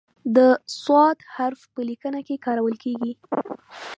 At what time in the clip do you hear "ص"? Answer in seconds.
0.81-0.83